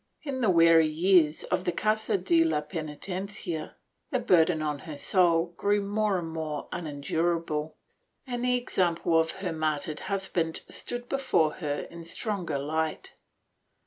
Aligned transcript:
In 0.23 0.41
the 0.41 0.49
weary 0.49 0.87
years 0.87 1.43
of 1.43 1.63
the 1.63 1.71
casa 1.71 2.17
de 2.17 2.43
la 2.43 2.61
penitencia, 2.61 3.75
the 4.09 4.17
burden 4.19 4.59
on 4.63 4.79
her 4.79 4.97
soul 4.97 5.53
grew 5.57 5.79
more 5.79 6.17
and 6.17 6.29
more 6.29 6.67
unendurable 6.71 7.77
and 8.25 8.43
the 8.43 8.57
example 8.57 9.19
of 9.19 9.29
her 9.29 9.53
martyred 9.53 9.99
husband 9.99 10.61
stood 10.69 11.07
before 11.07 11.53
her 11.61 11.87
in 11.91 12.03
stronger 12.03 12.57
light. 12.57 13.13